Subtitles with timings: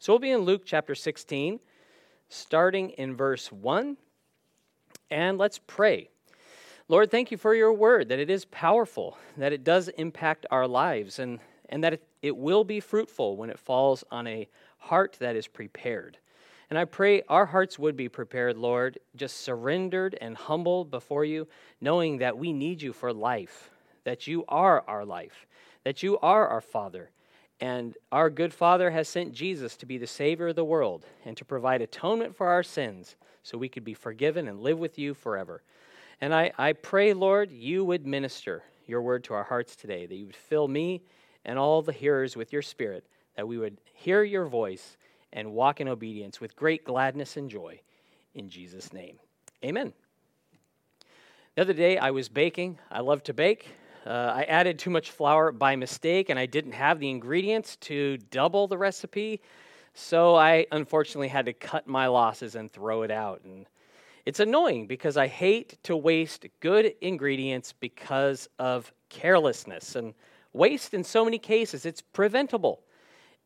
[0.00, 1.60] So we'll be in Luke chapter 16,
[2.30, 3.98] starting in verse 1.
[5.10, 6.08] And let's pray.
[6.88, 10.66] Lord, thank you for your word, that it is powerful, that it does impact our
[10.66, 15.18] lives, and, and that it, it will be fruitful when it falls on a heart
[15.20, 16.16] that is prepared.
[16.70, 21.46] And I pray our hearts would be prepared, Lord, just surrendered and humble before you,
[21.78, 23.68] knowing that we need you for life,
[24.04, 25.46] that you are our life,
[25.84, 27.10] that you are our Father.
[27.60, 31.36] And our good Father has sent Jesus to be the Savior of the world and
[31.36, 35.12] to provide atonement for our sins so we could be forgiven and live with you
[35.12, 35.62] forever.
[36.20, 40.14] And I, I pray, Lord, you would minister your word to our hearts today, that
[40.14, 41.02] you would fill me
[41.44, 43.06] and all the hearers with your spirit,
[43.36, 44.96] that we would hear your voice
[45.32, 47.80] and walk in obedience with great gladness and joy.
[48.34, 49.18] In Jesus' name,
[49.64, 49.92] amen.
[51.54, 52.78] The other day I was baking.
[52.90, 53.68] I love to bake.
[54.06, 58.16] Uh, I added too much flour by mistake and I didn't have the ingredients to
[58.30, 59.40] double the recipe.
[59.94, 63.42] So I unfortunately had to cut my losses and throw it out.
[63.44, 63.66] And
[64.24, 69.96] it's annoying because I hate to waste good ingredients because of carelessness.
[69.96, 70.14] And
[70.52, 72.80] waste, in so many cases, it's preventable,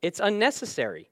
[0.02, 1.08] it's unnecessary.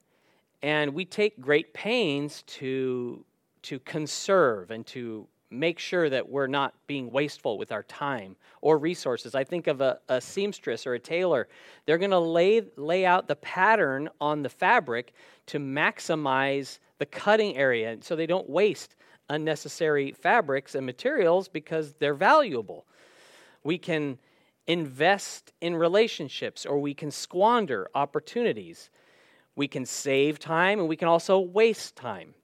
[0.63, 3.25] And we take great pains to,
[3.63, 8.79] to conserve and to make sure that we're not being wasteful with our time or
[8.79, 9.35] resources.
[9.35, 11.49] I think of a, a seamstress or a tailor.
[11.87, 15.13] They're going to lay, lay out the pattern on the fabric
[15.47, 18.97] to maximize the cutting area so they don't waste
[19.29, 22.87] unnecessary fabrics and materials because they're valuable.
[23.65, 24.19] We can
[24.67, 28.91] invest in relationships or we can squander opportunities.
[29.57, 32.35] We can save time and we can also waste time.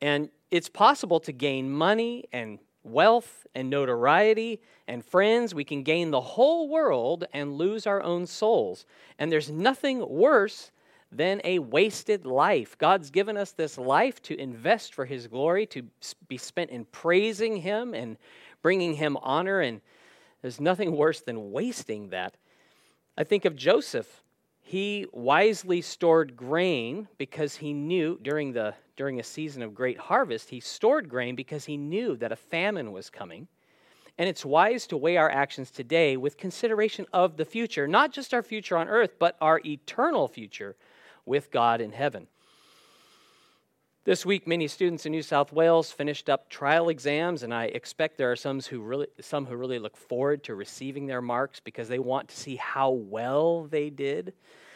[0.00, 5.54] And it's possible to gain money and wealth and notoriety and friends.
[5.54, 8.86] We can gain the whole world and lose our own souls.
[9.18, 10.70] And there's nothing worse
[11.12, 12.78] than a wasted life.
[12.78, 15.82] God's given us this life to invest for His glory, to
[16.28, 18.16] be spent in praising Him and
[18.62, 19.60] bringing Him honor.
[19.60, 19.80] And
[20.42, 22.36] there's nothing worse than wasting that.
[23.18, 24.22] I think of Joseph
[24.70, 30.48] he wisely stored grain because he knew during, the, during a season of great harvest,
[30.48, 33.48] he stored grain because he knew that a famine was coming.
[34.16, 38.32] And it's wise to weigh our actions today with consideration of the future, not just
[38.32, 40.76] our future on earth, but our eternal future
[41.26, 42.28] with God in heaven.
[44.04, 48.18] This week, many students in New South Wales finished up trial exams, and I expect
[48.18, 51.88] there are some who really, some who really look forward to receiving their marks because
[51.88, 54.32] they want to see how well they did.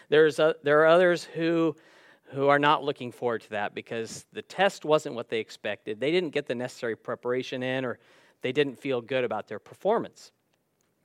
[0.09, 1.77] There's a, there are others who,
[2.25, 6.01] who are not looking forward to that because the test wasn't what they expected.
[6.01, 7.99] They didn't get the necessary preparation in, or
[8.43, 10.33] they didn't feel good about their performance.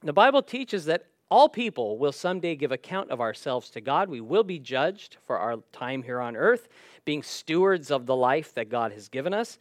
[0.01, 4.09] The Bible teaches that all people will someday give account of ourselves to God.
[4.09, 6.67] We will be judged for our time here on earth,
[7.05, 9.59] being stewards of the life that God has given us.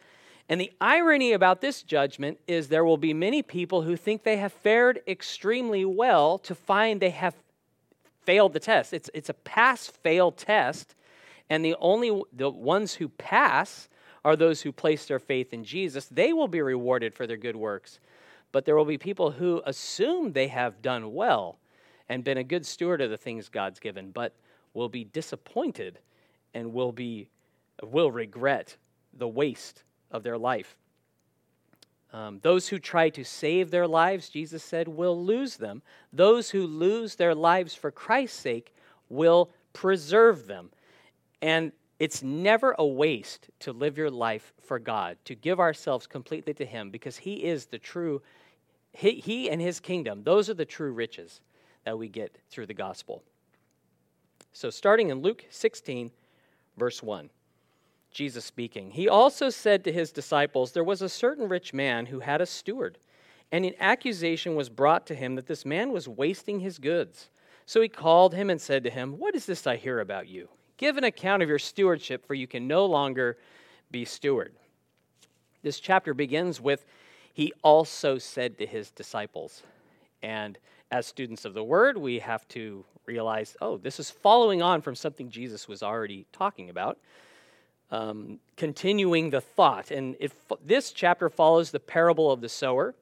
[0.49, 4.39] And the irony about this judgment is there will be many people who think they
[4.39, 7.35] have fared extremely well to find they have
[8.29, 8.93] failed the test.
[8.93, 10.95] It's, it's a pass fail test,
[11.49, 13.89] and the only the ones who pass
[14.23, 16.05] are those who place their faith in Jesus.
[16.09, 18.01] They will be rewarded for their good works.
[18.53, 21.59] But there will be people who assume they have done well
[22.11, 24.35] and been a good steward of the things God's given, but
[24.75, 25.99] will be disappointed
[26.53, 27.31] and will be
[27.83, 28.77] will regret
[29.15, 30.77] the waste of their life.
[32.13, 35.83] Um, those who try to save their lives, Jesus said, will lose them.
[36.13, 38.75] Those who lose their lives for Christ's sake
[39.09, 40.71] will preserve them.
[41.43, 46.55] And it's never a waste to live your life for God, to give ourselves completely
[46.55, 48.23] to Him, because He is the true,
[48.93, 51.41] He, he and His kingdom, those are the true riches
[51.85, 53.23] that we get through the gospel.
[54.53, 56.11] So, starting in Luke 16,
[56.77, 57.31] verse 1.
[58.19, 58.91] Jesus speaking.
[58.91, 62.47] He also said to his disciples, There was a certain rich man who had a
[62.47, 62.99] steward,
[63.53, 67.31] and an accusation was brought to him that this man was wasting his goods.
[67.65, 70.49] So he called him and said to him, What is this I hear about you?
[70.79, 73.39] Give an account of your stewardship, for you can no longer
[73.93, 74.53] be steward.
[75.63, 76.87] This chapter begins with,
[77.33, 79.63] He also said to his disciples.
[80.25, 80.59] And
[80.91, 84.97] as students of the word, we have to realize, oh, this is following on from
[84.97, 86.99] something Jesus was already talking about
[87.91, 89.91] um, continuing the thought.
[89.91, 92.95] And if, this chapter follows the parable of the sower,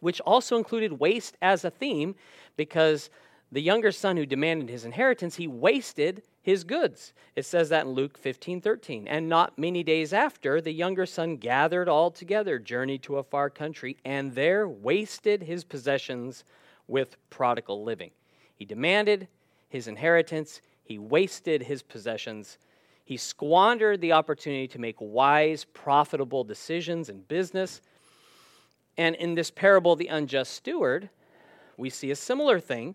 [0.00, 2.14] which also included waste as a theme
[2.56, 3.10] because
[3.50, 7.14] the younger son who demanded his inheritance, he wasted his goods.
[7.36, 9.08] It says that in Luke 15 13.
[9.08, 13.48] And not many days after, the younger son gathered all together, journeyed to a far
[13.48, 16.44] country, and there wasted his possessions
[16.86, 18.10] with prodigal living.
[18.56, 19.28] He demanded
[19.68, 22.58] his inheritance, He wasted his possessions.
[23.04, 27.82] He squandered the opportunity to make wise, profitable decisions in business.
[28.96, 31.10] And in this parable, the unjust steward,
[31.76, 32.94] we see a similar thing.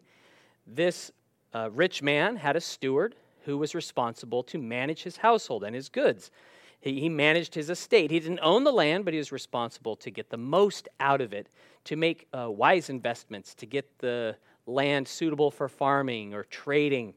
[0.66, 1.12] This
[1.54, 3.16] uh, rich man had a steward
[3.46, 6.32] who was responsible to manage his household and his goods.
[6.82, 8.12] He, he managed his estate.
[8.12, 11.34] He didn't own the land, but he was responsible to get the most out of
[11.34, 11.48] it,
[11.86, 14.36] to make uh, wise investments, to get the
[14.66, 17.14] land suitable for farming or trading,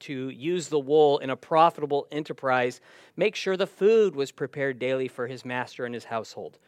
[0.00, 2.80] to use the wool in a profitable enterprise,
[3.16, 6.58] make sure the food was prepared daily for his master and his household.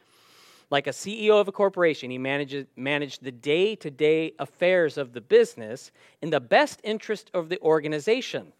[0.71, 5.13] Like a CEO of a corporation, he manages, managed the day to day affairs of
[5.13, 5.91] the business
[6.21, 8.53] in the best interest of the organization.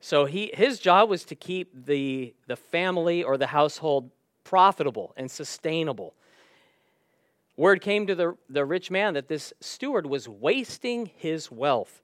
[0.00, 4.10] So he, his job was to keep the, the family or the household
[4.44, 6.14] profitable and sustainable.
[7.56, 12.02] Word came to the, the rich man that this steward was wasting his wealth.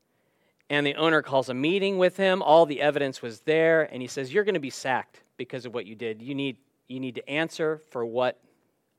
[0.73, 2.43] And the owner calls a meeting with him.
[2.43, 3.83] All the evidence was there.
[3.93, 6.21] And he says, You're going to be sacked because of what you did.
[6.21, 6.57] You need,
[6.89, 8.41] you need to answer for what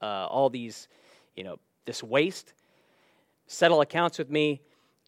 [0.02, 0.88] uh, all these,
[1.36, 2.54] you know, this waste.
[3.48, 4.62] Settle accounts with me.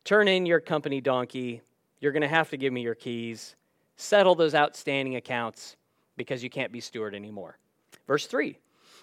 [0.04, 1.62] Turn in your company donkey.
[2.00, 3.56] You're going to have to give me your keys
[3.96, 5.76] settle those outstanding accounts
[6.18, 7.58] because you can't be steward anymore.
[8.08, 8.58] Verse 3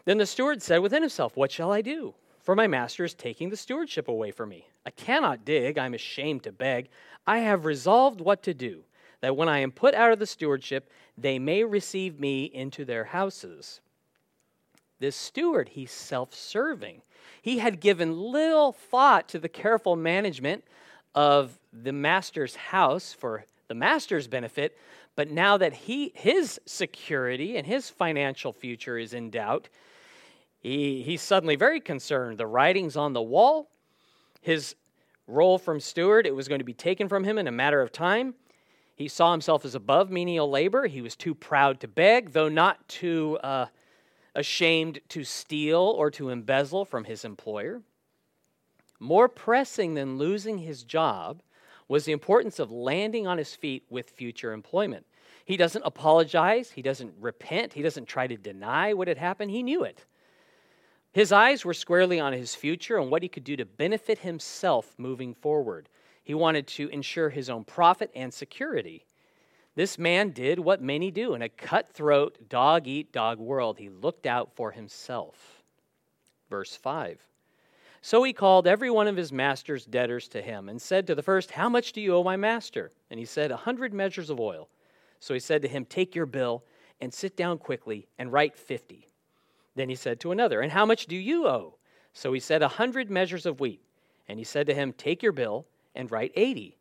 [0.04, 2.14] Then the steward said within himself, What shall I do?
[2.42, 4.66] For my master is taking the stewardship away from me.
[4.84, 6.88] I cannot dig, I'm ashamed to beg.
[7.26, 8.82] I have resolved what to do,
[9.20, 13.04] that when I am put out of the stewardship, they may receive me into their
[13.04, 13.80] houses.
[14.98, 17.02] This steward, he's self serving.
[17.40, 20.64] He had given little thought to the careful management
[21.14, 24.76] of the master's house for the master's benefit,
[25.14, 29.68] but now that he his security and his financial future is in doubt,
[30.62, 32.38] he, he's suddenly very concerned.
[32.38, 33.68] The writing's on the wall.
[34.40, 34.76] His
[35.26, 37.90] role from steward, it was going to be taken from him in a matter of
[37.90, 38.34] time.
[38.94, 40.86] He saw himself as above menial labor.
[40.86, 43.66] He was too proud to beg, though not too uh,
[44.34, 47.82] ashamed to steal or to embezzle from his employer.
[49.00, 51.42] More pressing than losing his job
[51.88, 55.04] was the importance of landing on his feet with future employment.
[55.44, 59.50] He doesn't apologize, he doesn't repent, he doesn't try to deny what had happened.
[59.50, 60.04] He knew it.
[61.12, 64.94] His eyes were squarely on his future and what he could do to benefit himself
[64.98, 65.88] moving forward.
[66.24, 69.04] He wanted to ensure his own profit and security.
[69.74, 73.78] This man did what many do in a cutthroat, dog eat dog world.
[73.78, 75.62] He looked out for himself.
[76.48, 77.26] Verse 5
[78.04, 81.22] so he called every one of his master's debtors to him and said to the
[81.22, 82.90] first, How much do you owe my master?
[83.10, 84.68] And he said, A hundred measures of oil.
[85.20, 86.64] So he said to him, Take your bill
[87.00, 89.06] and sit down quickly and write fifty.
[89.74, 91.76] Then he said to another, And how much do you owe?
[92.12, 93.80] So he said, A hundred measures of wheat.
[94.28, 96.76] And he said to him, Take your bill and write eighty.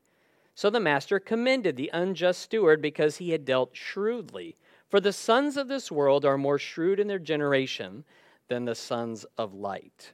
[0.55, 4.57] So the master commended the unjust steward because he had dealt shrewdly.
[4.89, 8.03] For the sons of this world are more shrewd in their generation
[8.49, 10.13] than the sons of light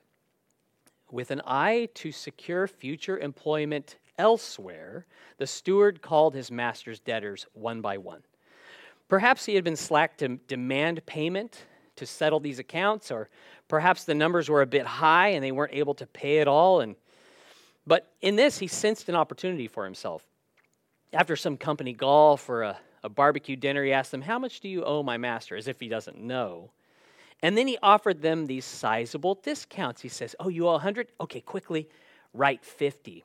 [1.12, 5.06] with an eye to secure future employment elsewhere,
[5.38, 8.24] the steward called his master's debtors one by one.
[9.08, 11.66] Perhaps he had been slack to demand payment
[11.98, 13.30] to settle these accounts, or
[13.68, 16.82] perhaps the numbers were a bit high and they weren't able to pay it all.
[16.82, 16.96] And,
[17.86, 20.26] but in this, he sensed an opportunity for himself.
[21.14, 24.70] After some company golf or a, a barbecue dinner, he asked them, How much do
[24.70, 25.56] you owe my master?
[25.56, 26.72] as if he doesn't know.
[27.44, 30.02] And then he offered them these sizable discounts.
[30.02, 31.08] He says, Oh, you owe 100?
[31.22, 31.88] Okay, quickly,
[32.34, 33.24] write 50.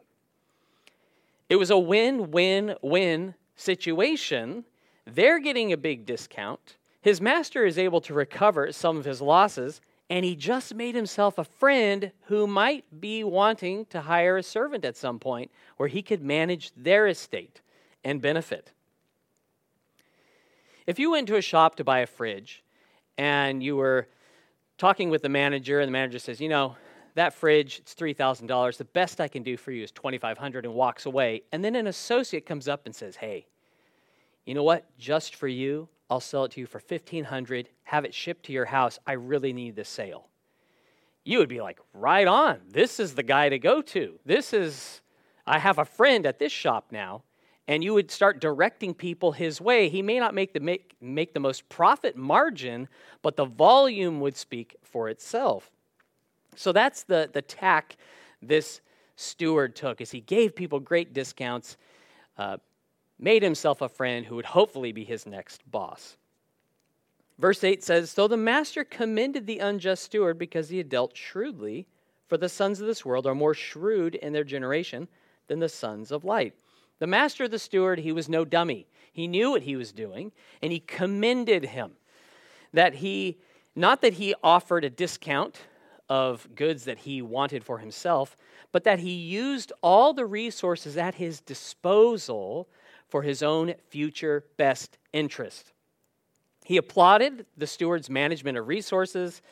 [1.49, 4.65] It was a win win win situation.
[5.07, 6.77] They're getting a big discount.
[7.03, 11.37] His master is able to recover some of his losses, and he just made himself
[11.37, 16.01] a friend who might be wanting to hire a servant at some point where he
[16.01, 17.61] could manage their estate
[18.05, 18.73] and benefit.
[20.87, 22.63] If you went to a shop to buy a fridge,
[23.19, 24.09] and you were
[24.79, 26.77] talking with the manager, and the manager says, You know,
[27.15, 28.77] that fridge, it's $3,000.
[28.77, 31.43] The best I can do for you is 2500 and walks away.
[31.53, 33.47] And then an associate comes up and says, Hey,
[34.45, 34.87] you know what?
[34.99, 38.67] Just for you, I'll sell it to you for 1500 have it shipped to your
[38.67, 38.99] house.
[39.07, 40.29] I really need the sale.
[41.25, 42.61] You would be like, Right on.
[42.69, 44.21] This is the guy to go to.
[44.27, 45.01] This is,
[45.47, 47.23] I have a friend at this shop now
[47.67, 51.33] and you would start directing people his way, he may not make the, make, make
[51.33, 52.89] the most profit margin,
[53.23, 55.71] but the volume would speak for itself.
[56.57, 57.97] So that's the, the tack
[58.43, 58.83] this
[59.17, 61.79] steward took, is he gave people great discounts,
[62.37, 62.59] uh,
[63.23, 66.17] made himself a friend who would hopefully be his next boss.
[67.39, 71.87] Verse 8 says, So the master commended the unjust steward because he had dealt shrewdly,
[72.27, 75.07] for the sons of this world are more shrewd in their generation
[75.47, 76.55] than the sons of light.
[76.99, 78.87] The master of the steward, he was no dummy.
[79.13, 81.93] He knew what he was doing, and he commended him.
[82.73, 83.39] That he,
[83.77, 85.61] not that he offered a discount
[86.09, 88.37] of goods that he wanted for himself,
[88.73, 92.69] but that he used all the resources at his disposal
[93.13, 95.75] for his own future best interest.
[96.65, 99.43] He applauded the steward's management of resources,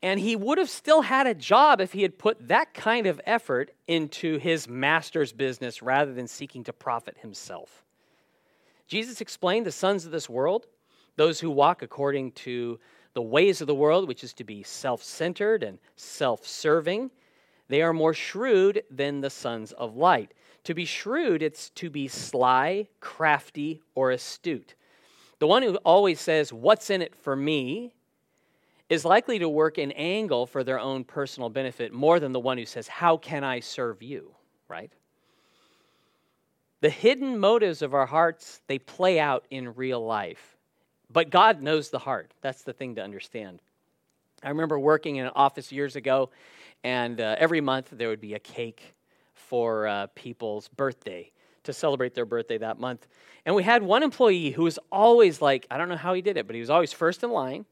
[0.00, 3.20] and he would have still had a job if he had put that kind of
[3.26, 7.84] effort into his master's business rather than seeking to profit himself.
[8.86, 10.66] Jesus explained the sons of this world,
[11.16, 12.80] those who walk according to
[13.12, 17.10] the ways of the world, which is to be self centered and self serving,
[17.68, 20.32] they are more shrewd than the sons of light.
[20.68, 24.74] To be shrewd, it's to be sly, crafty, or astute.
[25.38, 27.94] The one who always says, What's in it for me?
[28.90, 32.58] is likely to work an angle for their own personal benefit more than the one
[32.58, 34.34] who says, How can I serve you?
[34.68, 34.92] Right?
[36.82, 40.58] The hidden motives of our hearts, they play out in real life.
[41.10, 42.34] But God knows the heart.
[42.42, 43.62] That's the thing to understand.
[44.42, 46.28] I remember working in an office years ago,
[46.84, 48.94] and uh, every month there would be a cake
[49.48, 51.32] for uh, people's birthday
[51.64, 53.08] to celebrate their birthday that month.
[53.44, 56.36] And we had one employee who was always like, I don't know how he did
[56.36, 57.64] it, but he was always first in line.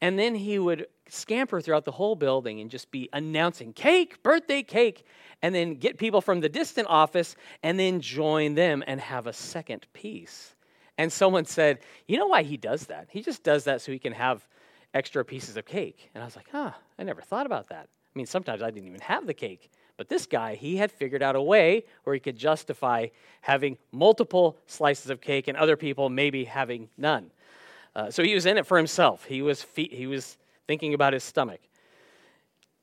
[0.00, 4.62] And then he would scamper throughout the whole building and just be announcing cake, birthday
[4.62, 5.04] cake,
[5.42, 9.32] and then get people from the distant office and then join them and have a
[9.32, 10.54] second piece.
[10.98, 13.08] And someone said, You know why he does that?
[13.10, 14.46] He just does that so he can have
[14.94, 16.10] extra pieces of cake.
[16.14, 17.88] And I was like, Huh, I never thought about that.
[17.88, 19.70] I mean, sometimes I didn't even have the cake.
[20.00, 23.08] But this guy, he had figured out a way where he could justify
[23.42, 27.30] having multiple slices of cake and other people maybe having none.
[27.94, 29.26] Uh, so he was in it for himself.
[29.26, 31.60] He was, fe- he was thinking about his stomach.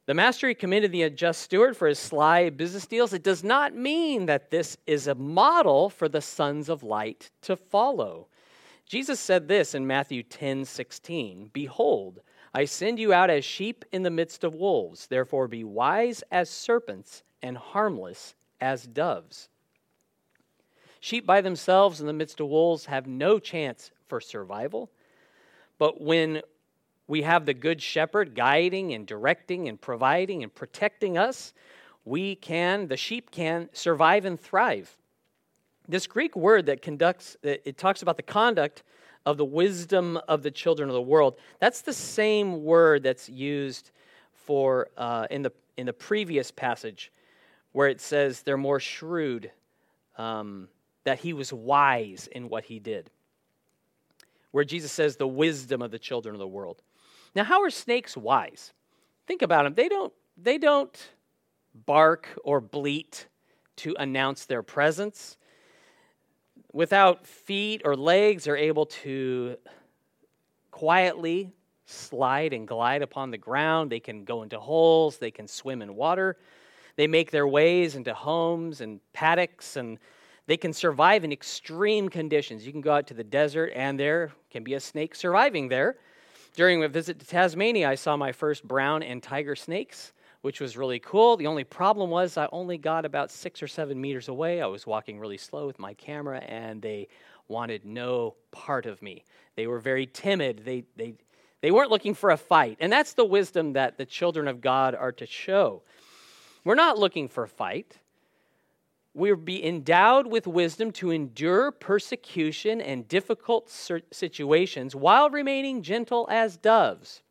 [0.05, 3.13] The master he commended the unjust steward for his sly business deals.
[3.13, 7.55] It does not mean that this is a model for the sons of light to
[7.55, 8.27] follow.
[8.85, 12.21] Jesus said this in Matthew 10 16 Behold,
[12.57, 15.05] I send you out as sheep in the midst of wolves.
[15.05, 19.49] Therefore, be wise as serpents and harmless as doves.
[20.99, 24.89] Sheep by themselves in the midst of wolves have no chance for survival.
[25.77, 26.41] But when
[27.07, 31.53] we have the good shepherd guiding and directing and providing and protecting us,
[32.05, 34.97] we can, the sheep can survive and thrive.
[35.87, 38.81] This Greek word that conducts, it talks about the conduct
[39.27, 41.35] of the wisdom of the children of the world.
[41.59, 43.91] That's the same word that's used
[44.31, 47.11] for uh, in the in the previous passage,
[47.73, 49.51] where it says they're more shrewd,
[50.17, 50.69] um,
[51.03, 53.11] that he was wise in what he did.
[54.51, 56.81] Where Jesus says the wisdom of the children of the world.
[57.35, 58.71] Now, how are snakes wise?
[59.27, 59.73] Think about them.
[59.73, 60.97] They don't they don't
[61.85, 63.27] bark or bleat
[63.75, 65.35] to announce their presence
[66.73, 69.57] without feet or legs, are able to
[70.71, 71.51] quietly
[71.85, 73.91] slide and glide upon the ground.
[73.91, 76.37] They can go into holes, they can swim in water.
[76.97, 79.99] They make their ways into homes and paddocks, and
[80.47, 82.65] they can survive in extreme conditions.
[82.65, 85.97] You can go out to the desert, and there can be a snake surviving there.
[86.55, 90.11] During a visit to Tasmania, I saw my first brown and tiger snakes
[90.47, 91.35] which was really cool.
[91.35, 94.61] The only problem was I only got about six or seven meters away.
[94.61, 97.09] I was walking really slow with my camera, and they
[97.49, 99.25] wanted no part of me.
[99.57, 100.61] They were very timid.
[100.63, 101.15] They, they,
[101.59, 102.77] they weren't looking for a fight.
[102.79, 105.81] And that's the wisdom that the children of God are to show.
[106.63, 107.97] We're not looking for a fight.
[109.13, 116.55] We'll be endowed with wisdom to endure persecution and difficult situations while remaining gentle as
[116.55, 117.21] doves.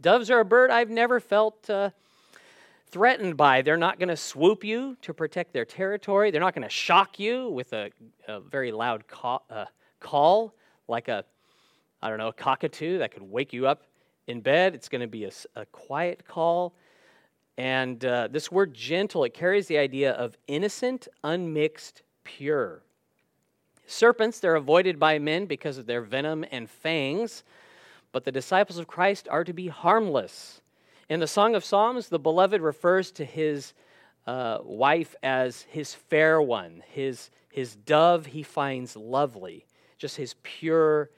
[0.00, 1.90] Doves are a bird I've never felt uh,
[2.90, 3.62] threatened by.
[3.62, 6.30] They're not going to swoop you to protect their territory.
[6.30, 7.90] They're not going to shock you with a,
[8.28, 9.66] a very loud call, uh,
[10.00, 10.54] call,
[10.88, 11.24] like a,
[12.02, 13.82] I don't know, a cockatoo that could wake you up
[14.26, 14.74] in bed.
[14.74, 16.74] It's going to be a, a quiet call.
[17.56, 22.82] And uh, this word gentle, it carries the idea of innocent, unmixed, pure.
[23.86, 27.44] Serpents, they're avoided by men because of their venom and fangs,
[28.12, 30.62] but the disciples of Christ are to be harmless.
[31.08, 33.74] In the Song of Psalms, the beloved refers to his
[34.26, 39.66] uh, wife as his fair one, his, his dove he finds lovely,
[39.98, 41.10] just his pure,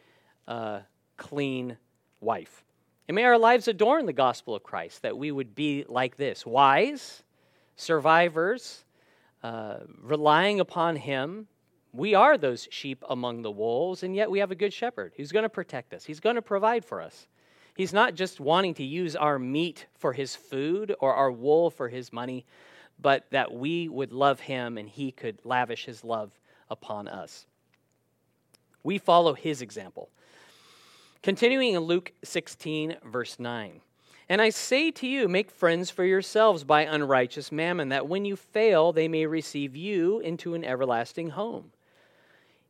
[0.48, 0.80] uh,
[1.16, 1.76] clean
[2.20, 2.64] wife.
[3.06, 6.44] And may our lives adorn the gospel of Christ, that we would be like this
[6.44, 7.22] wise,
[7.76, 8.84] survivors,
[9.44, 11.46] uh, relying upon him.
[11.92, 15.30] We are those sheep among the wolves, and yet we have a good shepherd who's
[15.30, 17.28] going to protect us, he's going to provide for us.
[17.76, 21.88] He's not just wanting to use our meat for his food or our wool for
[21.88, 22.46] his money,
[22.98, 26.32] but that we would love him and he could lavish his love
[26.70, 27.46] upon us.
[28.82, 30.08] We follow his example.
[31.22, 33.80] Continuing in Luke 16, verse 9.
[34.28, 38.36] And I say to you, make friends for yourselves by unrighteous mammon, that when you
[38.36, 41.72] fail, they may receive you into an everlasting home.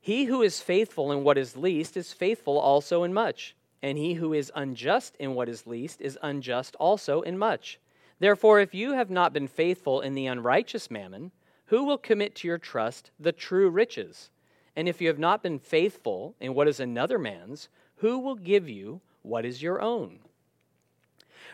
[0.00, 4.14] He who is faithful in what is least is faithful also in much, and he
[4.14, 7.78] who is unjust in what is least is unjust also in much.
[8.18, 11.32] Therefore, if you have not been faithful in the unrighteous mammon,
[11.66, 14.30] who will commit to your trust the true riches?
[14.74, 18.68] And if you have not been faithful in what is another man's, who will give
[18.68, 20.20] you what is your own?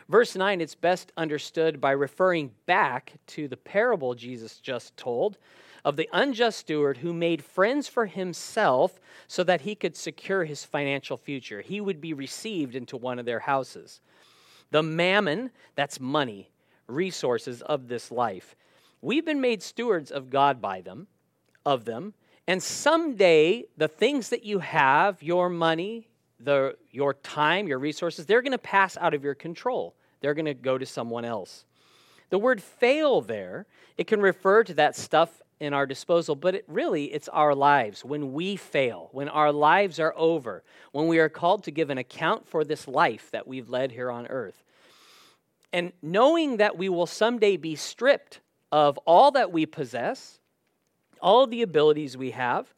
[0.09, 5.37] Verse 9, it's best understood by referring back to the parable Jesus just told
[5.85, 10.63] of the unjust steward who made friends for himself so that he could secure his
[10.63, 11.61] financial future.
[11.61, 14.01] He would be received into one of their houses.
[14.71, 16.49] The mammon, that's money,
[16.87, 18.55] resources of this life.
[19.01, 21.07] We've been made stewards of God by them,
[21.65, 22.13] of them,
[22.47, 26.07] and someday the things that you have, your money,
[26.39, 29.95] the, your time, your resources, they're going to pass out of your control.
[30.21, 31.65] They're going to go to someone else.
[32.29, 36.65] The word fail there, it can refer to that stuff in our disposal, but it
[36.67, 38.03] really it's our lives.
[38.03, 41.97] When we fail, when our lives are over, when we are called to give an
[41.97, 44.63] account for this life that we've led here on earth.
[45.71, 48.41] And knowing that we will someday be stripped
[48.71, 50.39] of all that we possess,
[51.21, 52.73] all the abilities we have,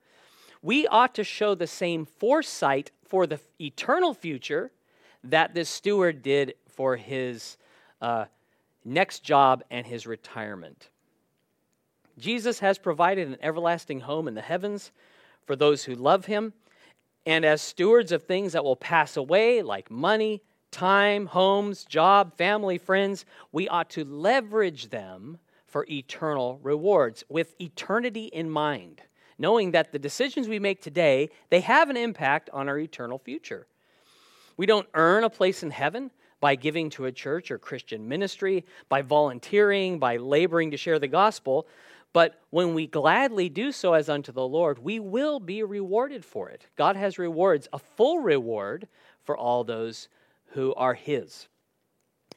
[0.62, 4.72] we ought to show the same foresight for the eternal future
[5.24, 7.58] that this steward did for his
[8.01, 8.25] uh,
[8.84, 10.89] next job and his retirement.
[12.17, 14.91] Jesus has provided an everlasting home in the heavens
[15.45, 16.53] for those who love him.
[17.25, 20.41] And as stewards of things that will pass away, like money,
[20.72, 28.25] time, homes, job, family, friends, we ought to leverage them for eternal rewards with eternity
[28.25, 29.01] in mind
[29.38, 33.67] knowing that the decisions we make today, they have an impact on our eternal future.
[34.57, 38.65] We don't earn a place in heaven by giving to a church or Christian ministry,
[38.88, 41.67] by volunteering, by laboring to share the gospel,
[42.15, 46.47] but when we gladly do so as unto the Lord, we will be rewarded for
[46.47, 46.65] it.
[46.78, 48.88] God has rewards, a full reward
[49.25, 50.08] for all those
[50.51, 51.49] who are His.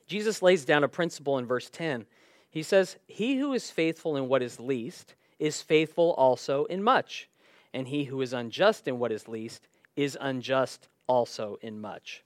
[0.09, 2.07] Jesus lays down a principle in verse 10.
[2.51, 7.29] He says, He who is faithful in what is least is faithful also in much,
[7.73, 12.25] and he who is unjust in what is least is unjust also in much.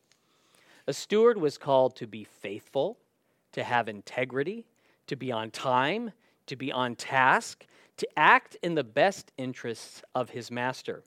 [0.87, 2.97] A steward was called to be faithful,
[3.53, 4.65] to have integrity,
[5.07, 6.13] to be on time,
[6.47, 11.03] to be on task, to act in the best interests of his master.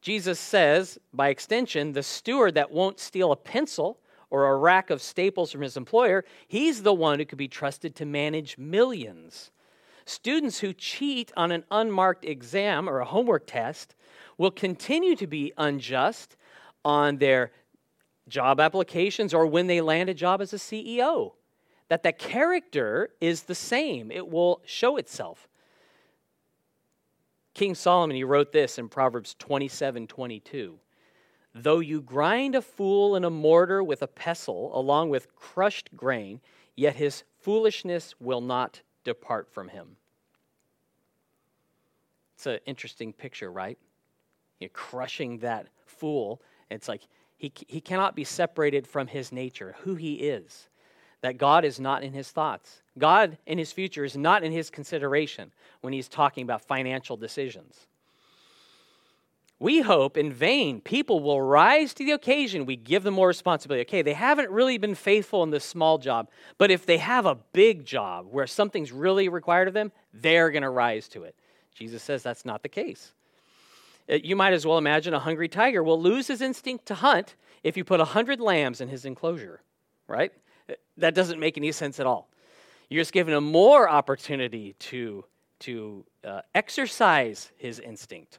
[0.00, 3.98] Jesus says, by extension, the steward that won't steal a pencil
[4.30, 7.94] or a rack of staples from his employer, he's the one who could be trusted
[7.96, 9.50] to manage millions.
[10.04, 13.94] Students who cheat on an unmarked exam or a homework test
[14.38, 16.36] will continue to be unjust
[16.84, 17.50] on their
[18.28, 21.32] job applications or when they land a job as a CEO.
[21.88, 25.48] That the character is the same, it will show itself.
[27.54, 30.78] King Solomon, he wrote this in Proverbs 27 22.
[31.54, 36.42] Though you grind a fool in a mortar with a pestle along with crushed grain,
[36.74, 39.96] yet his foolishness will not depart from him.
[42.34, 43.78] It's an interesting picture, right?
[44.60, 46.42] You're crushing that fool.
[46.70, 47.02] It's like
[47.38, 50.68] he, he cannot be separated from his nature, who he is.
[51.26, 52.82] That God is not in his thoughts.
[52.96, 57.88] God in his future is not in his consideration when he's talking about financial decisions.
[59.58, 62.64] We hope in vain people will rise to the occasion.
[62.64, 63.80] We give them more responsibility.
[63.88, 67.34] Okay, they haven't really been faithful in this small job, but if they have a
[67.52, 71.34] big job where something's really required of them, they're going to rise to it.
[71.74, 73.14] Jesus says that's not the case.
[74.08, 77.34] Uh, you might as well imagine a hungry tiger will lose his instinct to hunt
[77.64, 79.60] if you put a 100 lambs in his enclosure,
[80.06, 80.30] right?
[80.96, 82.28] That doesn't make any sense at all.
[82.88, 85.24] You're just giving him more opportunity to,
[85.60, 88.38] to uh, exercise his instinct.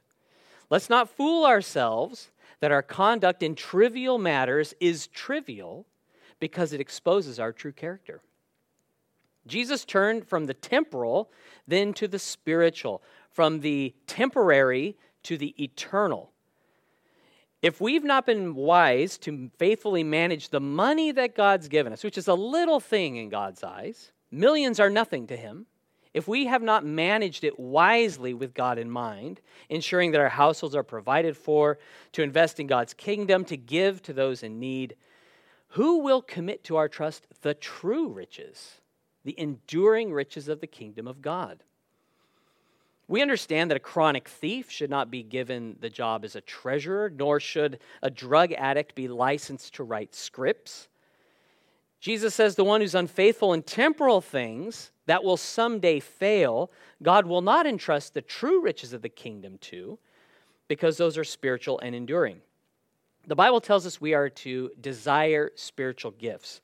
[0.69, 5.85] Let's not fool ourselves that our conduct in trivial matters is trivial
[6.39, 8.21] because it exposes our true character.
[9.45, 11.31] Jesus turned from the temporal
[11.67, 16.31] then to the spiritual, from the temporary to the eternal.
[17.61, 22.17] If we've not been wise to faithfully manage the money that God's given us, which
[22.17, 25.65] is a little thing in God's eyes, millions are nothing to Him
[26.13, 29.39] if we have not managed it wisely with God in mind,
[29.69, 31.77] ensuring that our households are provided for,
[32.13, 34.95] to invest in God's kingdom, to give to those in need,
[35.69, 38.81] who will commit to our trust the true riches?
[39.27, 41.61] the enduring riches of the kingdom of God.
[43.07, 47.09] We understand that a chronic thief should not be given the job as a treasurer,
[47.09, 50.89] nor should a drug addict be licensed to write scripts.
[52.01, 56.69] Jesus says the one who's unfaithful in temporal things that will someday fail,
[57.01, 59.97] God will not entrust the true riches of the kingdom to,
[60.67, 62.41] because those are spiritual and enduring.
[63.25, 66.61] The Bible tells us we are to desire spiritual gifts.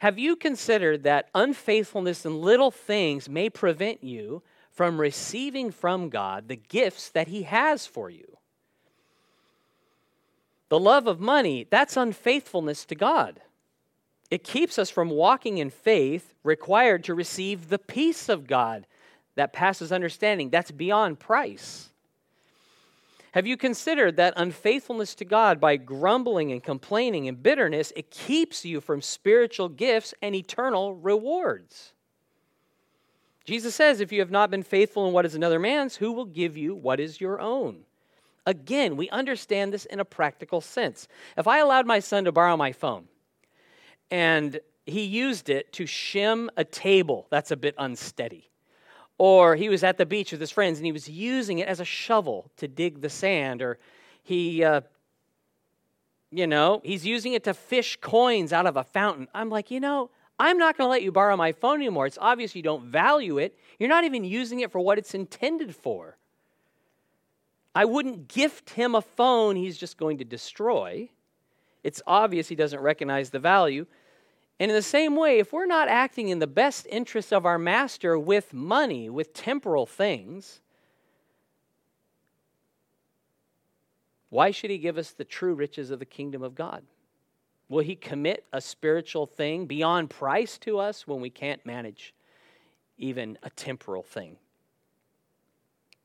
[0.00, 4.42] Have you considered that unfaithfulness in little things may prevent you
[4.74, 8.36] from receiving from God the gifts that He has for you.
[10.68, 13.40] The love of money, that's unfaithfulness to God.
[14.30, 18.86] It keeps us from walking in faith required to receive the peace of God
[19.36, 20.50] that passes understanding.
[20.50, 21.90] That's beyond price.
[23.32, 28.64] Have you considered that unfaithfulness to God by grumbling and complaining and bitterness, it keeps
[28.64, 31.93] you from spiritual gifts and eternal rewards?
[33.44, 36.24] Jesus says, If you have not been faithful in what is another man's, who will
[36.24, 37.84] give you what is your own?
[38.46, 41.08] Again, we understand this in a practical sense.
[41.36, 43.08] If I allowed my son to borrow my phone
[44.10, 48.50] and he used it to shim a table that's a bit unsteady,
[49.16, 51.80] or he was at the beach with his friends and he was using it as
[51.80, 53.78] a shovel to dig the sand, or
[54.22, 54.82] he, uh,
[56.30, 59.28] you know, he's using it to fish coins out of a fountain.
[59.32, 62.06] I'm like, you know, I'm not going to let you borrow my phone anymore.
[62.06, 63.56] It's obvious you don't value it.
[63.78, 66.16] You're not even using it for what it's intended for.
[67.74, 71.08] I wouldn't gift him a phone he's just going to destroy.
[71.82, 73.86] It's obvious he doesn't recognize the value.
[74.60, 77.58] And in the same way, if we're not acting in the best interest of our
[77.58, 80.60] master with money, with temporal things,
[84.30, 86.84] why should he give us the true riches of the kingdom of God?
[87.68, 92.14] Will He commit a spiritual thing beyond price to us when we can't manage
[92.98, 94.36] even a temporal thing?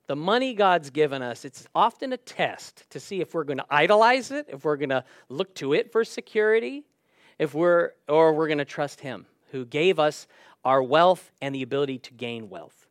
[0.07, 3.65] The money God's given us, it's often a test to see if we're going to
[3.69, 6.83] idolize it, if we're going to look to it for security,
[7.37, 10.27] if we're or we're going to trust him who gave us
[10.65, 12.87] our wealth and the ability to gain wealth.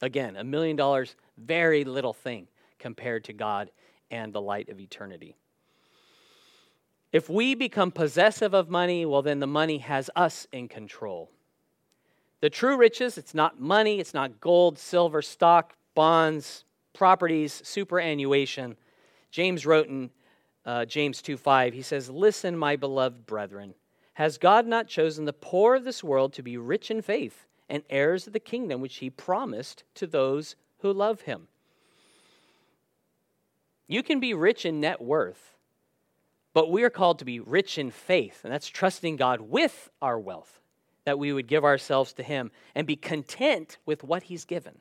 [0.00, 3.70] Again, a million dollars, very little thing compared to God
[4.10, 5.36] and the light of eternity.
[7.12, 11.30] If we become possessive of money, well, then the money has us in control.
[12.40, 18.76] The true riches, it's not money, it's not gold, silver, stock, bonds, properties, superannuation.
[19.30, 20.10] James wrote in
[20.66, 23.74] uh, James 2 5, he says, Listen, my beloved brethren,
[24.14, 27.82] has God not chosen the poor of this world to be rich in faith and
[27.88, 31.48] heirs of the kingdom which he promised to those who love him?
[33.86, 35.54] You can be rich in net worth
[36.58, 40.18] but we are called to be rich in faith, and that's trusting God with our
[40.18, 40.58] wealth,
[41.04, 44.80] that we would give ourselves to Him and be content with what He's given.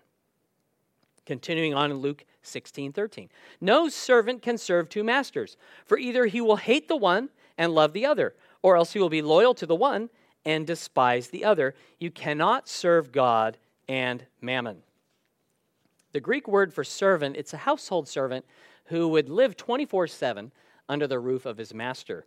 [1.27, 3.29] Continuing on in Luke 16 13.
[3.61, 7.93] No servant can serve two masters, for either he will hate the one and love
[7.93, 10.09] the other, or else he will be loyal to the one
[10.45, 11.75] and despise the other.
[11.99, 14.81] You cannot serve God and mammon.
[16.11, 18.45] The Greek word for servant, it's a household servant
[18.85, 20.51] who would live 24 7
[20.89, 22.25] under the roof of his master.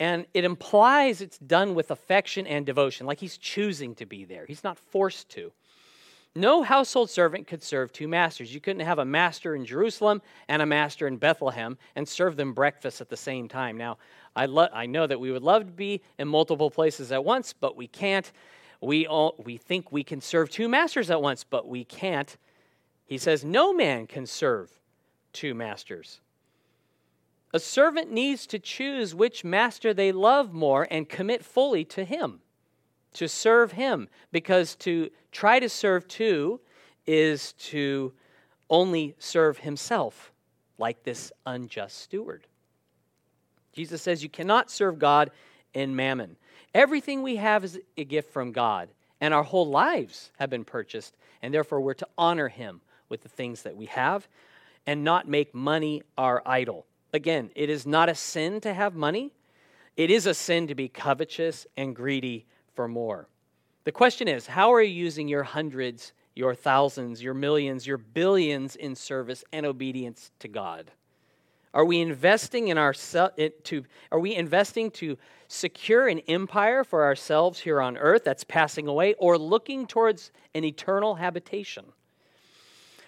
[0.00, 4.44] And it implies it's done with affection and devotion, like he's choosing to be there.
[4.46, 5.52] He's not forced to.
[6.36, 8.52] No household servant could serve two masters.
[8.52, 12.54] You couldn't have a master in Jerusalem and a master in Bethlehem and serve them
[12.54, 13.76] breakfast at the same time.
[13.76, 13.98] Now,
[14.34, 17.52] I, lo- I know that we would love to be in multiple places at once,
[17.52, 18.32] but we can't.
[18.80, 22.36] We, all, we think we can serve two masters at once, but we can't.
[23.06, 24.72] He says, No man can serve
[25.32, 26.20] two masters.
[27.54, 32.40] A servant needs to choose which master they love more and commit fully to him,
[33.12, 36.60] to serve him, because to try to serve two
[37.06, 38.12] is to
[38.68, 40.32] only serve himself,
[40.78, 42.48] like this unjust steward.
[43.72, 45.30] Jesus says you cannot serve God
[45.76, 46.34] and mammon.
[46.74, 48.88] Everything we have is a gift from God,
[49.20, 53.28] and our whole lives have been purchased, and therefore we're to honor him with the
[53.28, 54.26] things that we have
[54.88, 56.84] and not make money our idol.
[57.14, 59.30] Again, it is not a sin to have money.
[59.96, 63.28] It is a sin to be covetous and greedy for more.
[63.84, 68.74] The question is how are you using your hundreds, your thousands, your millions, your billions
[68.74, 70.90] in service and obedience to God?
[71.72, 77.60] Are we investing in our to are we investing to secure an empire for ourselves
[77.60, 81.84] here on earth that's passing away or looking towards an eternal habitation?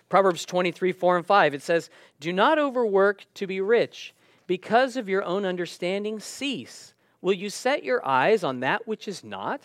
[0.08, 1.90] Proverbs 23, 4 and 5, it says,
[2.20, 4.14] Do not overwork to be rich.
[4.46, 6.94] Because of your own understanding, cease.
[7.20, 9.62] Will you set your eyes on that which is not?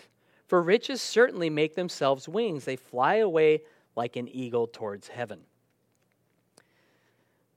[0.48, 3.62] For riches certainly make themselves wings, they fly away
[3.96, 5.42] like an eagle towards heaven.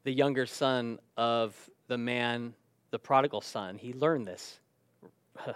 [0.05, 1.57] The younger son of
[1.89, 2.55] the man,
[2.91, 4.61] the prodigal son, he learned this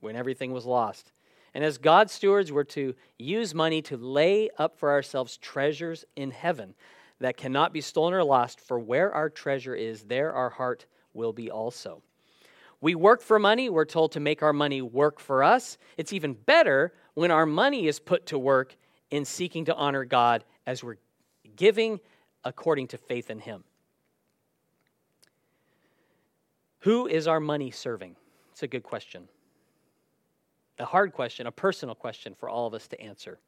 [0.00, 1.12] when everything was lost.
[1.56, 6.30] And as God's stewards, we're to use money to lay up for ourselves treasures in
[6.30, 6.74] heaven
[7.20, 11.32] that cannot be stolen or lost, for where our treasure is, there our heart will
[11.32, 12.02] be also.
[12.82, 13.70] We work for money.
[13.70, 15.78] We're told to make our money work for us.
[15.96, 18.76] It's even better when our money is put to work
[19.10, 20.98] in seeking to honor God as we're
[21.56, 22.00] giving
[22.44, 23.64] according to faith in Him.
[26.80, 28.14] Who is our money serving?
[28.52, 29.28] It's a good question.
[30.78, 33.38] A hard question, a personal question for all of us to answer.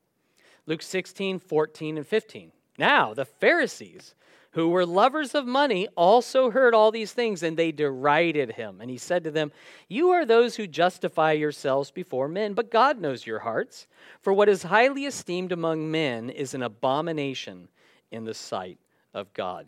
[0.66, 2.52] Luke 16, 14, and 15.
[2.78, 4.14] Now, the Pharisees
[4.52, 8.80] who were lovers of money, also heard all these things, and they derided him.
[8.80, 9.52] And he said to them,
[9.88, 13.86] You are those who justify yourselves before men, but God knows your hearts.
[14.20, 17.68] For what is highly esteemed among men is an abomination
[18.10, 18.78] in the sight
[19.12, 19.66] of God.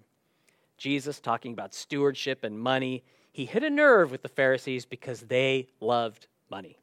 [0.77, 5.69] Jesus, talking about stewardship and money, he hit a nerve with the Pharisees because they
[5.79, 6.80] loved money.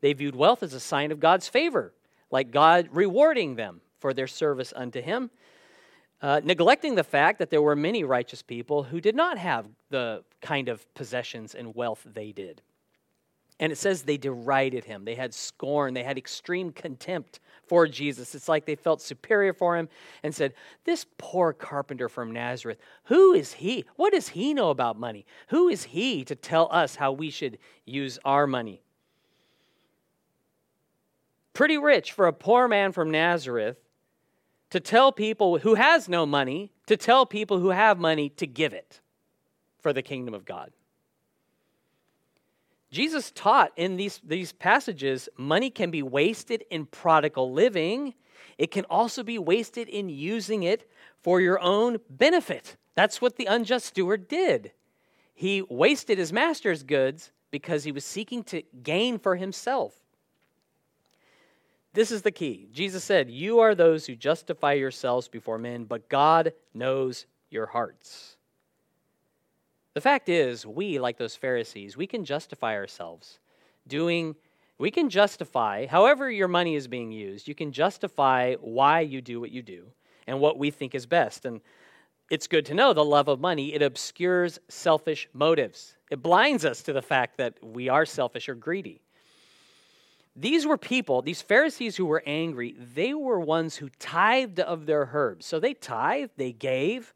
[0.00, 1.92] They viewed wealth as a sign of God's favor,
[2.30, 5.30] like God rewarding them for their service unto him
[6.20, 10.24] uh, neglecting the fact that there were many righteous people who did not have the
[10.40, 12.60] kind of possessions and wealth they did.
[13.60, 15.04] And it says they derided him.
[15.04, 15.94] They had scorn.
[15.94, 18.34] They had extreme contempt for Jesus.
[18.36, 19.88] It's like they felt superior for him
[20.22, 23.84] and said, This poor carpenter from Nazareth, who is he?
[23.96, 25.26] What does he know about money?
[25.48, 28.80] Who is he to tell us how we should use our money?
[31.58, 33.78] Pretty rich for a poor man from Nazareth
[34.70, 38.72] to tell people who has no money to tell people who have money to give
[38.72, 39.00] it
[39.80, 40.70] for the kingdom of God.
[42.92, 48.14] Jesus taught in these, these passages money can be wasted in prodigal living.
[48.56, 50.88] It can also be wasted in using it
[51.24, 52.76] for your own benefit.
[52.94, 54.70] That's what the unjust steward did.
[55.34, 60.04] He wasted his master's goods because he was seeking to gain for himself.
[61.94, 62.68] This is the key.
[62.72, 68.36] Jesus said, You are those who justify yourselves before men, but God knows your hearts.
[69.94, 73.40] The fact is, we, like those Pharisees, we can justify ourselves
[73.88, 74.36] doing,
[74.78, 79.40] we can justify, however your money is being used, you can justify why you do
[79.40, 79.86] what you do
[80.26, 81.46] and what we think is best.
[81.46, 81.60] And
[82.30, 85.96] it's good to know the love of money, it obscures selfish motives.
[86.10, 89.00] It blinds us to the fact that we are selfish or greedy.
[90.40, 95.10] These were people, these Pharisees who were angry, they were ones who tithed of their
[95.12, 95.46] herbs.
[95.46, 97.12] So they tithed, they gave,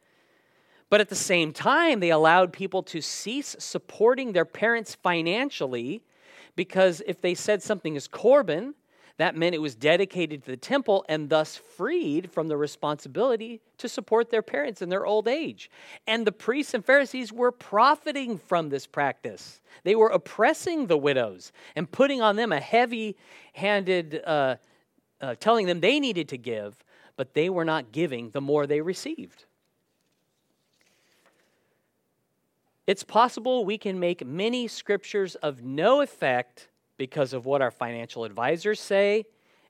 [0.91, 6.03] but at the same time, they allowed people to cease supporting their parents financially
[6.57, 8.75] because if they said something is Corban,
[9.17, 13.89] that meant it was dedicated to the temple and thus freed from the responsibility to
[13.89, 15.71] support their parents in their old age.
[16.07, 19.61] And the priests and Pharisees were profiting from this practice.
[19.85, 23.17] They were oppressing the widows and putting on them a heavy
[23.53, 24.57] handed, uh,
[25.21, 26.85] uh, telling them they needed to give,
[27.17, 29.45] but they were not giving the more they received.
[32.87, 38.25] It's possible we can make many scriptures of no effect because of what our financial
[38.25, 39.25] advisors say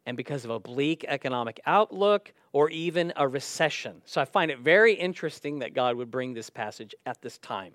[0.07, 4.03] and because of a bleak economic outlook or even a recession.
[4.05, 7.75] So I find it very interesting that God would bring this passage at this time.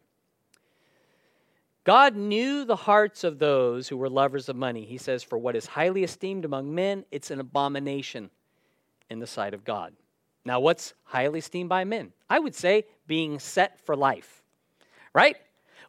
[1.83, 4.83] God knew the hearts of those who were lovers of money.
[4.83, 8.29] He says, For what is highly esteemed among men, it's an abomination
[9.09, 9.93] in the sight of God.
[10.43, 12.11] Now, what's highly esteemed by men?
[12.29, 14.43] I would say being set for life,
[15.13, 15.37] right?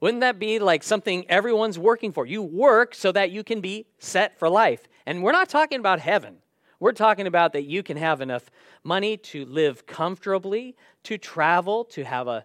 [0.01, 2.27] Wouldn't that be like something everyone's working for?
[2.27, 4.89] You work so that you can be set for life.
[5.07, 6.39] And we're not talking about heaven.
[6.81, 8.51] We're talking about that you can have enough
[8.85, 12.45] money to live comfortably, to travel, to have a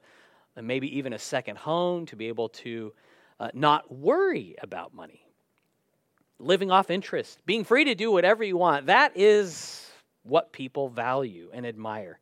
[0.61, 2.93] maybe even a second home, to be able to
[3.39, 5.25] uh, not worry about money.
[6.39, 8.87] Living off interest, being free to do whatever you want.
[8.87, 9.89] That is
[10.23, 12.19] what people value and admire.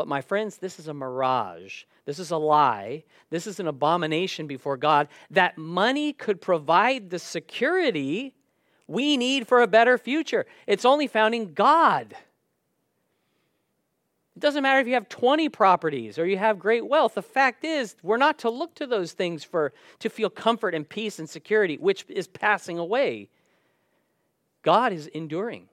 [0.00, 1.84] But my friends, this is a mirage.
[2.06, 3.04] This is a lie.
[3.28, 8.32] This is an abomination before God that money could provide the security
[8.86, 10.46] we need for a better future.
[10.66, 12.14] It's only found in God.
[14.34, 17.12] It doesn't matter if you have 20 properties or you have great wealth.
[17.12, 20.88] The fact is, we're not to look to those things for to feel comfort and
[20.88, 23.28] peace and security, which is passing away.
[24.62, 25.68] God is enduring.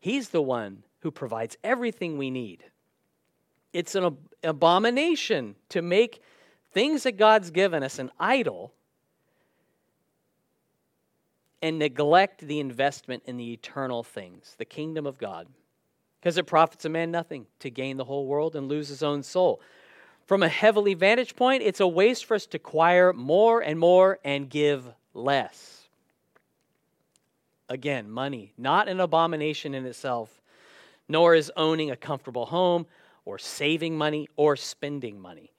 [0.00, 2.64] He's the one who provides everything we need.
[3.74, 6.22] It's an abomination to make
[6.72, 8.72] things that God's given us an idol
[11.60, 15.48] and neglect the investment in the eternal things, the kingdom of God.
[16.20, 19.24] Because it profits a man nothing to gain the whole world and lose his own
[19.24, 19.60] soul.
[20.24, 24.20] From a heavenly vantage point, it's a waste for us to acquire more and more
[24.24, 25.88] and give less.
[27.68, 30.40] Again, money, not an abomination in itself,
[31.08, 32.86] nor is owning a comfortable home
[33.24, 35.52] or saving money or spending money.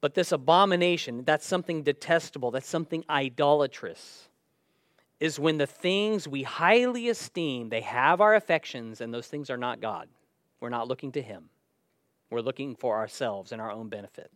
[0.00, 4.28] But this abomination, that's something detestable, that's something idolatrous,
[5.18, 9.56] is when the things we highly esteem, they have our affections, and those things are
[9.56, 10.08] not God.
[10.60, 11.50] We're not looking to Him.
[12.30, 14.30] We're looking for ourselves and our own benefit.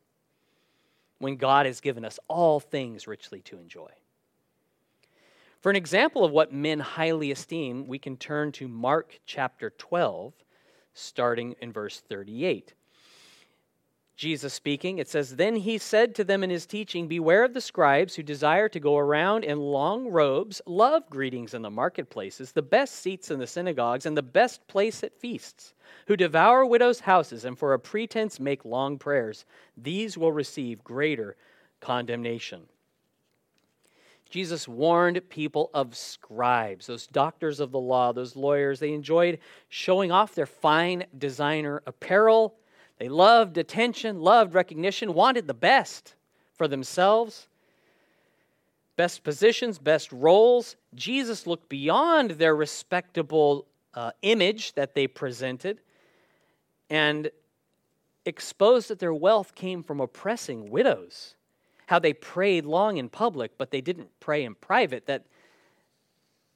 [1.18, 3.90] When God has given us all things richly to enjoy.
[5.60, 10.32] For an example of what men highly esteem, we can turn to Mark chapter 12,
[10.94, 12.74] starting in verse 38.
[14.14, 17.60] Jesus speaking, it says, Then he said to them in his teaching, Beware of the
[17.60, 22.62] scribes who desire to go around in long robes, love greetings in the marketplaces, the
[22.62, 25.74] best seats in the synagogues, and the best place at feasts,
[26.06, 29.44] who devour widows' houses, and for a pretense make long prayers.
[29.76, 31.36] These will receive greater
[31.80, 32.68] condemnation.
[34.32, 38.80] Jesus warned people of scribes, those doctors of the law, those lawyers.
[38.80, 42.56] They enjoyed showing off their fine designer apparel
[43.02, 46.14] they loved attention, loved recognition, wanted the best
[46.54, 47.48] for themselves.
[48.96, 50.76] Best positions, best roles.
[50.94, 55.80] Jesus looked beyond their respectable uh, image that they presented
[56.90, 57.28] and
[58.24, 61.34] exposed that their wealth came from oppressing widows.
[61.92, 65.04] How they prayed long in public, but they didn't pray in private.
[65.04, 65.26] That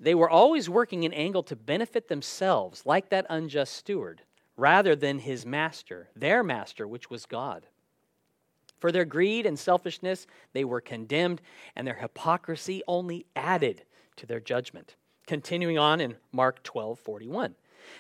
[0.01, 4.23] they were always working an angle to benefit themselves, like that unjust steward
[4.57, 7.67] rather than his master, their master, which was God.
[8.81, 11.43] For their greed and selfishness, they were condemned,
[11.77, 13.83] and their hypocrisy only added
[14.17, 14.97] to their judgment.
[15.27, 17.55] Continuing on in Mark 12 41.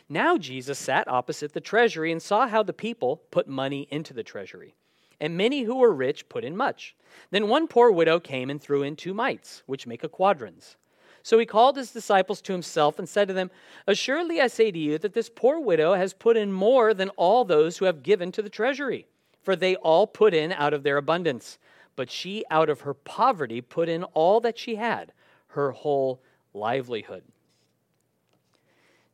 [0.08, 4.22] Now Jesus sat opposite the treasury and saw how the people put money into the
[4.22, 4.74] treasury.
[5.20, 6.94] And many who were rich put in much.
[7.30, 10.76] Then one poor widow came and threw in two mites, which make a quadrans.
[11.22, 13.50] So he called his disciples to himself and said to them,
[13.86, 17.44] Assuredly I say to you that this poor widow has put in more than all
[17.44, 19.06] those who have given to the treasury,
[19.42, 21.58] for they all put in out of their abundance.
[21.96, 25.12] But she, out of her poverty, put in all that she had,
[25.48, 26.20] her whole
[26.54, 27.24] livelihood.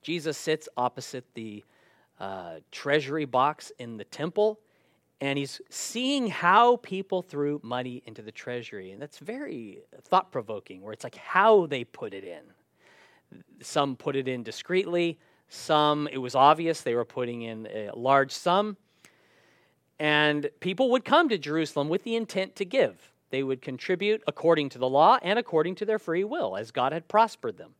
[0.03, 1.65] Jesus sits opposite the
[2.21, 4.61] uh, treasury box in the temple
[5.23, 8.91] and he's seeing how people threw money into the treasury.
[8.91, 12.43] And that's very thought provoking, where it's like how they put it in.
[13.61, 18.33] Some put it in discreetly, some it was obvious they were putting in a large
[18.33, 18.77] sum.
[20.01, 23.13] And people would come to Jerusalem with the intent to give.
[23.31, 26.93] They would contribute according to the law and according to their free will, as God
[26.93, 27.75] had prospered them.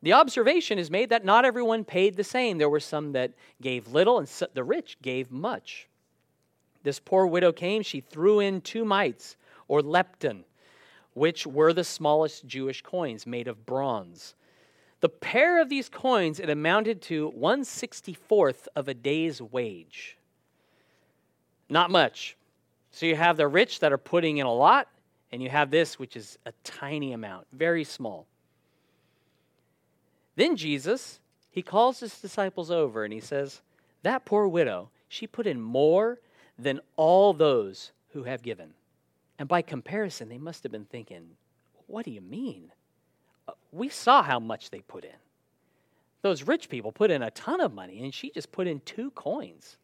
[0.00, 2.56] The observation is made that not everyone paid the same.
[2.56, 5.90] There were some that gave little, and the rich gave much.
[6.86, 10.44] This poor widow came, she threw in two mites, or lepton,
[11.14, 14.36] which were the smallest Jewish coins made of bronze.
[15.00, 20.16] The pair of these coins, it amounted to 164th of a day's wage.
[21.68, 22.36] Not much.
[22.92, 24.86] So you have the rich that are putting in a lot,
[25.32, 28.28] and you have this, which is a tiny amount, very small.
[30.36, 31.18] Then Jesus,
[31.50, 33.60] he calls his disciples over and he says,
[34.04, 36.20] That poor widow, she put in more
[36.58, 38.70] than all those who have given.
[39.38, 41.28] And by comparison, they must have been thinking,
[41.86, 42.72] what do you mean?
[43.46, 45.10] Uh, we saw how much they put in.
[46.22, 49.10] Those rich people put in a ton of money, and she just put in two
[49.12, 49.76] coins.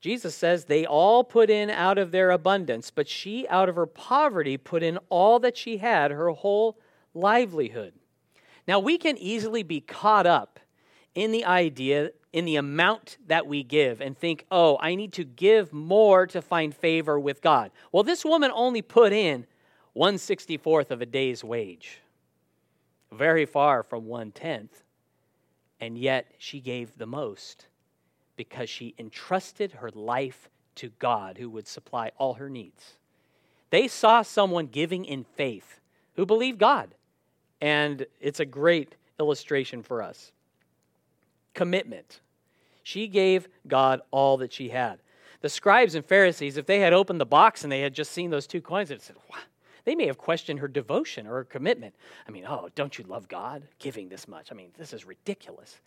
[0.00, 3.86] Jesus says they all put in out of their abundance, but she, out of her
[3.86, 6.76] poverty, put in all that she had, her whole
[7.14, 7.92] livelihood.
[8.66, 10.58] Now, we can easily be caught up
[11.14, 15.24] in the idea in the amount that we give and think, oh, I need to
[15.24, 17.70] give more to find favor with God.
[17.90, 19.46] Well, this woman only put in
[19.94, 22.00] 164th of a day's wage,
[23.12, 24.82] very far from one tenth,
[25.78, 27.66] and yet she gave the most
[28.36, 32.96] because she entrusted her life to God who would supply all her needs.
[33.68, 35.80] They saw someone giving in faith
[36.16, 36.94] who believed God,
[37.60, 40.32] and it's a great illustration for us
[41.54, 42.20] commitment.
[42.82, 44.98] She gave God all that she had.
[45.40, 48.30] The scribes and Pharisees, if they had opened the box and they had just seen
[48.30, 49.38] those two coins, they'd said, wow.
[49.84, 51.94] They may have questioned her devotion or her commitment.
[52.28, 54.52] I mean, oh, don't you love God giving this much?
[54.52, 55.80] I mean, this is ridiculous.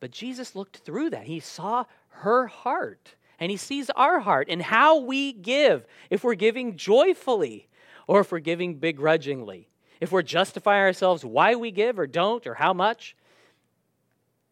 [0.00, 1.24] But Jesus looked through that.
[1.24, 5.86] He saw her heart and he sees our heart and how we give.
[6.08, 7.68] If we're giving joyfully,
[8.06, 9.68] or if we're giving begrudgingly,
[10.00, 13.14] if we're justifying ourselves why we give or don't or how much.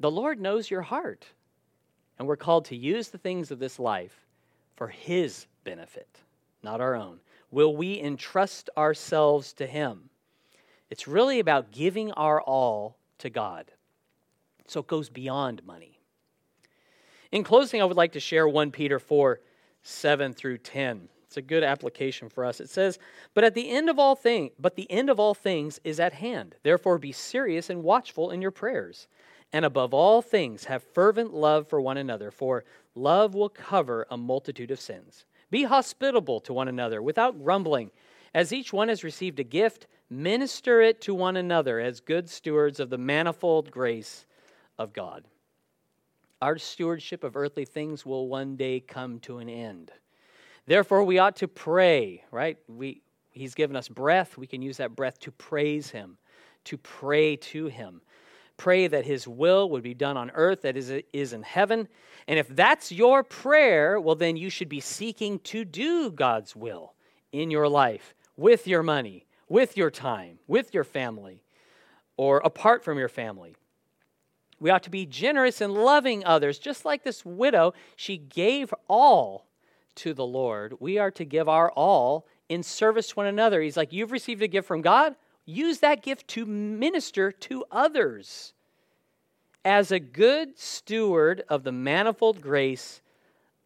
[0.01, 1.26] The Lord knows your heart,
[2.18, 4.26] and we're called to use the things of this life
[4.74, 6.09] for His benefit,
[6.62, 7.20] not our own.
[7.51, 10.09] Will we entrust ourselves to Him?
[10.88, 13.70] It's really about giving our all to God.
[14.66, 15.98] So it goes beyond money.
[17.30, 19.40] In closing, I would like to share 1 Peter 4
[19.82, 21.09] 7 through 10.
[21.26, 22.61] It's a good application for us.
[22.61, 22.98] It says,
[23.34, 26.14] "But at the end of all things, but the end of all things is at
[26.14, 26.57] hand.
[26.62, 29.07] Therefore be serious and watchful in your prayers.
[29.53, 34.16] And above all things have fervent love for one another, for love will cover a
[34.16, 35.24] multitude of sins.
[35.51, 37.90] Be hospitable to one another without grumbling.
[38.32, 42.78] As each one has received a gift, minister it to one another as good stewards
[42.78, 44.24] of the manifold grace
[44.78, 45.24] of God."
[46.40, 49.92] Our stewardship of earthly things will one day come to an end.
[50.66, 52.57] Therefore, we ought to pray, right?
[52.68, 54.38] We, he's given us breath.
[54.38, 56.16] We can use that breath to praise Him,
[56.64, 58.01] to pray to Him.
[58.61, 61.88] Pray that His will would be done on earth that is, is in heaven.
[62.28, 66.92] And if that's your prayer, well, then you should be seeking to do God's will
[67.32, 71.42] in your life, with your money, with your time, with your family,
[72.18, 73.56] or apart from your family.
[74.58, 77.72] We ought to be generous and loving others, just like this widow.
[77.96, 79.46] She gave all
[79.94, 80.74] to the Lord.
[80.80, 83.62] We are to give our all in service to one another.
[83.62, 85.14] He's like, You've received a gift from God,
[85.51, 88.53] use that gift to minister to others
[89.64, 93.03] as a good steward of the manifold grace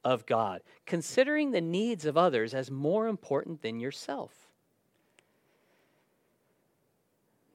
[0.05, 4.33] of God, considering the needs of others as more important than yourself.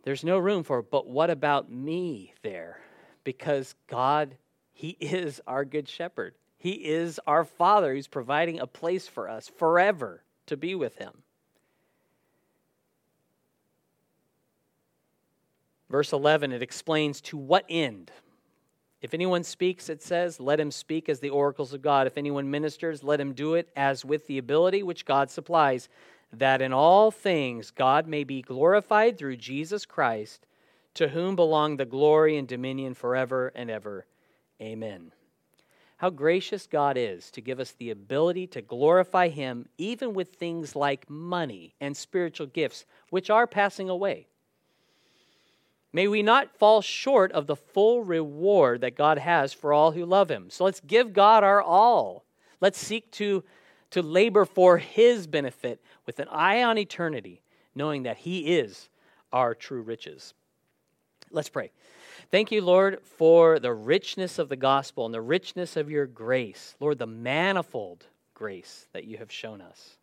[0.04, 2.80] There's no room for, but what about me there?
[3.24, 4.36] because God,
[4.72, 6.34] He is our good shepherd.
[6.58, 11.12] He is our Father who's providing a place for us forever to be with Him.
[15.90, 18.12] Verse 11, it explains to what end.
[19.02, 22.06] If anyone speaks, it says, let him speak as the oracles of God.
[22.06, 25.88] If anyone ministers, let him do it as with the ability which God supplies,
[26.34, 30.46] that in all things God may be glorified through Jesus Christ
[30.96, 34.06] to whom belong the glory and dominion forever and ever.
[34.62, 35.12] Amen.
[35.98, 40.76] How gracious God is to give us the ability to glorify Him even with things
[40.76, 44.28] like money and spiritual gifts, which are passing away.
[45.92, 50.06] May we not fall short of the full reward that God has for all who
[50.06, 50.50] love Him.
[50.50, 52.26] So let's give God our all.
[52.62, 53.44] Let's seek to,
[53.92, 57.42] to labor for His benefit with an eye on eternity,
[57.74, 58.90] knowing that He is
[59.34, 60.34] our true riches.
[61.32, 61.72] Let's pray.
[62.32, 66.76] Thank you, Lord, for the richness of the gospel and the richness of your grace.
[66.80, 69.98] Lord, the manifold grace that you have shown us.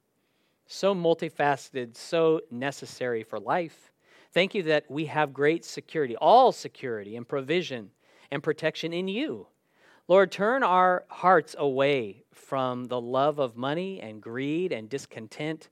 [0.67, 3.93] So multifaceted, so necessary for life.
[4.37, 7.89] Thank you that we have great security, all security and provision
[8.31, 9.47] and protection in you.
[10.09, 15.71] Lord, turn our hearts away from the love of money and greed and discontent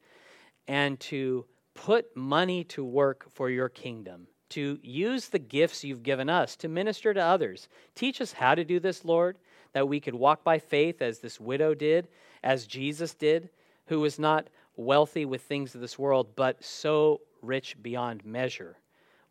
[0.67, 1.45] and to
[1.75, 6.67] put money to work for your kingdom to use the gifts you've given us to
[6.67, 7.69] minister to others.
[7.95, 9.37] Teach us how to do this, Lord,
[9.75, 12.09] that we could walk by faith as this widow did,
[12.43, 13.51] as Jesus did,
[13.89, 18.77] who was not wealthy with things of this world, but so rich beyond measure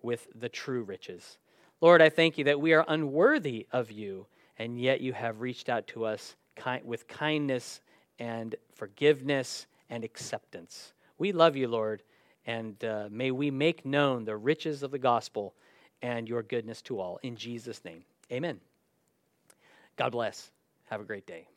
[0.01, 1.37] with the true riches.
[1.81, 4.25] Lord, I thank you that we are unworthy of you,
[4.57, 6.35] and yet you have reached out to us
[6.83, 7.81] with kindness
[8.19, 10.93] and forgiveness and acceptance.
[11.17, 12.03] We love you, Lord.
[12.45, 15.53] And uh, may we make known the riches of the gospel
[16.01, 17.19] and your goodness to all.
[17.23, 18.59] In Jesus' name, amen.
[19.95, 20.51] God bless.
[20.89, 21.52] Have a great day.